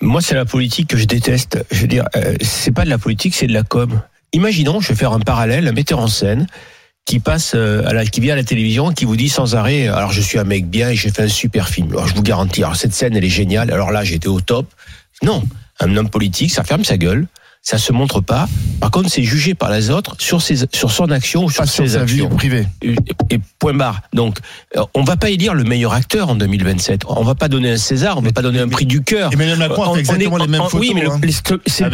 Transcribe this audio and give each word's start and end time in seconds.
Moi, 0.00 0.20
c'est 0.20 0.34
la 0.34 0.44
politique 0.44 0.88
que 0.88 0.96
je 0.96 1.04
déteste. 1.04 1.64
Je 1.70 1.80
veux 1.80 1.86
dire, 1.86 2.04
euh, 2.16 2.34
c'est 2.40 2.72
pas 2.72 2.84
de 2.84 2.90
la 2.90 2.98
politique, 2.98 3.34
c'est 3.34 3.46
de 3.46 3.52
la 3.52 3.62
com. 3.62 4.00
Imaginons, 4.32 4.80
je 4.80 4.88
vais 4.88 4.94
faire 4.94 5.12
un 5.12 5.20
parallèle, 5.20 5.68
un 5.68 5.72
metteur 5.72 6.00
en 6.00 6.08
scène 6.08 6.46
qui 7.04 7.20
passe 7.20 7.52
euh, 7.54 7.86
à 7.86 7.94
la, 7.94 8.04
qui 8.04 8.20
vient 8.20 8.34
à 8.34 8.36
la 8.36 8.44
télévision, 8.44 8.92
qui 8.92 9.06
vous 9.06 9.16
dit 9.16 9.30
sans 9.30 9.54
arrêt, 9.54 9.88
alors 9.88 10.12
je 10.12 10.20
suis 10.20 10.38
un 10.38 10.44
mec 10.44 10.68
bien 10.68 10.90
et 10.90 10.94
j'ai 10.94 11.10
fait 11.10 11.22
un 11.22 11.28
super 11.28 11.68
film. 11.68 11.90
Alors 11.92 12.06
je 12.06 12.14
vous 12.14 12.22
garantis, 12.22 12.62
alors 12.62 12.76
cette 12.76 12.92
scène 12.92 13.16
elle 13.16 13.24
est 13.24 13.30
géniale. 13.30 13.70
Alors 13.70 13.92
là, 13.92 14.04
j'étais 14.04 14.28
au 14.28 14.42
top. 14.42 14.66
Non, 15.22 15.42
un 15.80 15.96
homme 15.96 16.10
politique, 16.10 16.50
ça 16.50 16.64
ferme 16.64 16.84
sa 16.84 16.98
gueule, 16.98 17.26
ça 17.70 17.76
se 17.76 17.92
montre 17.92 18.22
pas. 18.22 18.48
Par 18.80 18.90
contre, 18.90 19.10
c'est 19.10 19.22
jugé 19.22 19.52
par 19.54 19.70
les 19.70 19.90
autres 19.90 20.14
sur 20.18 20.40
ses, 20.40 20.64
sur 20.72 20.90
son 20.90 21.10
action 21.10 21.44
ou 21.44 21.50
sur 21.50 21.64
Pas 21.64 21.66
sur 21.66 21.84
ses 21.84 21.98
sa 21.98 22.04
vie 22.04 22.22
actions. 22.22 22.28
privée. 22.34 22.66
Et, 22.80 22.94
et 23.28 23.38
point 23.58 23.74
barre. 23.74 24.00
Donc, 24.14 24.38
euh, 24.78 24.82
on 24.94 25.02
va 25.04 25.16
pas 25.16 25.28
élire 25.28 25.52
le 25.52 25.64
meilleur 25.64 25.92
acteur 25.92 26.30
en 26.30 26.34
2027. 26.34 27.02
On 27.08 27.24
va 27.24 27.34
pas 27.34 27.48
donner 27.48 27.72
un 27.72 27.76
César, 27.76 28.16
on 28.16 28.22
va 28.22 28.32
pas 28.32 28.40
donner 28.40 28.60
un 28.60 28.68
prix 28.68 28.86
du 28.86 29.02
cœur. 29.02 29.30
Emmanuel 29.34 29.58
Macron 29.58 29.82
a 29.82 29.88
On- 29.88 29.94
fait 29.94 29.96
on 29.96 30.00
exactement 30.00 30.38
est- 30.38 30.42
les 30.46 30.48
mêmes 30.48 30.62
photos. 30.62 30.80
Oui, 30.80 30.92
mais 30.94 31.04
hein. 31.06 31.20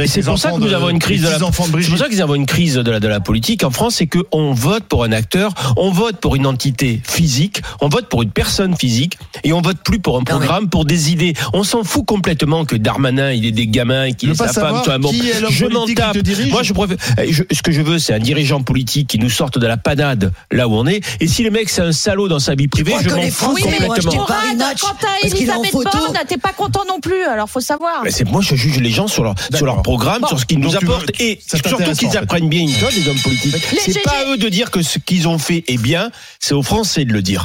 c'est 0.06 0.22
pour 0.22 0.38
ça 0.38 0.52
que 0.52 0.58
nous 0.58 0.68
de- 0.68 0.74
avons 0.74 0.90
une 0.90 1.00
crise 1.00 1.22
de 1.22 1.26
la. 1.26 1.32
C'est 1.34 1.40
pour 1.40 1.54
ça 1.98 2.06
que 2.08 2.14
nous 2.14 2.20
avons 2.20 2.34
une 2.36 2.46
crise 2.46 2.74
de 2.74 2.90
la, 2.92 3.00
de 3.00 3.08
la 3.08 3.18
politique 3.18 3.64
en 3.64 3.70
France, 3.70 3.96
c'est 3.96 4.06
qu'on 4.06 4.52
vote 4.52 4.84
pour 4.84 5.02
un 5.02 5.10
acteur, 5.10 5.54
on 5.76 5.90
vote 5.90 6.18
pour 6.20 6.36
une 6.36 6.46
entité 6.46 7.00
physique, 7.04 7.62
on 7.80 7.88
vote 7.88 8.08
pour 8.08 8.22
une 8.22 8.30
personne 8.30 8.76
physique, 8.76 9.18
et 9.42 9.52
on 9.52 9.60
vote 9.60 9.78
plus 9.84 9.98
pour 9.98 10.18
un 10.18 10.22
programme, 10.22 10.68
pour 10.68 10.84
des 10.84 11.10
idées. 11.10 11.32
On 11.52 11.64
s'en 11.64 11.82
fout 11.82 12.04
complètement 12.06 12.64
que 12.64 12.76
Darmanin, 12.76 13.32
il 13.32 13.44
ait 13.46 13.50
des 13.50 13.66
gamins, 13.66 14.12
qu'il 14.12 14.28
ait 14.28 14.32
veux 14.32 14.38
pas 14.38 14.46
sa 14.52 14.60
femme, 14.60 14.64
savoir 14.66 14.82
toi, 14.84 14.98
bon, 14.98 15.10
qui 15.10 15.30
est 15.30 15.40
l'homme 15.40 15.50
je 15.68 15.74
m'en 15.74 15.86
tape. 15.86 16.16
Moi, 16.50 16.62
je 16.62 16.72
préfère. 16.72 16.96
eh, 17.22 17.32
je- 17.32 17.42
ce 17.52 17.62
que 17.62 17.72
je 17.72 17.80
veux, 17.82 17.98
c'est 17.98 18.14
un 18.14 18.18
dirigeant 18.18 18.62
politique 18.62 19.08
qui 19.08 19.18
nous 19.18 19.30
sorte 19.30 19.58
de 19.58 19.66
la 19.66 19.76
panade 19.76 20.32
là 20.50 20.68
où 20.68 20.74
on 20.74 20.86
est. 20.86 21.00
Et 21.20 21.26
si 21.28 21.42
le 21.42 21.50
mec 21.50 21.68
c'est 21.68 21.82
un 21.82 21.92
salaud 21.92 22.28
dans 22.28 22.38
sa 22.38 22.54
vie 22.54 22.68
privée, 22.68 22.94
je 23.02 23.08
m'en 23.10 23.22
fous 23.30 23.54
complètement. 23.54 23.88
Paris 23.88 24.16
Conrad, 24.16 24.56
Match, 24.58 24.80
quand 24.80 24.94
t'as 25.00 25.26
Elisabeth. 25.28 25.72
Borne, 25.72 26.18
t'es 26.28 26.36
pas 26.36 26.52
content 26.52 26.82
non 26.88 27.00
plus, 27.00 27.22
alors 27.24 27.48
faut 27.48 27.60
savoir. 27.60 28.02
Mais 28.04 28.10
c'est 28.10 28.24
moi 28.28 28.40
je 28.42 28.54
juge 28.54 28.78
les 28.80 28.90
gens 28.90 29.08
sur 29.08 29.24
leur 29.24 29.34
sur 29.54 29.66
leur 29.66 29.82
programme, 29.82 30.20
Bon. 30.22 30.28
sur 30.28 30.38
ce 30.40 30.46
qu'ils 30.46 30.58
nous 30.60 30.76
apportent 30.76 31.10
et 31.20 31.40
surtout 31.46 31.76
qu'ils 31.94 32.16
apprennent 32.16 32.48
bien 32.48 32.62
une 32.62 32.72
code 32.74 32.92
les 32.94 33.08
hommes 33.08 33.18
politiques. 33.18 33.56
C'est 33.84 34.02
pas 34.02 34.22
à 34.26 34.32
eux 34.32 34.36
de 34.36 34.48
dire 34.48 34.70
que 34.70 34.82
ce 34.82 34.98
qu'ils 34.98 35.28
ont 35.28 35.38
fait 35.38 35.64
est 35.68 35.78
bien, 35.80 36.10
c'est 36.40 36.54
aux 36.54 36.62
Français 36.62 37.04
de 37.04 37.12
le 37.12 37.22
dire. 37.22 37.42